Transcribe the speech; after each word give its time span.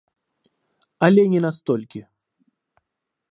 Але 1.07 1.23
не 1.33 1.39
на 1.45 1.51
столькі. 1.57 2.01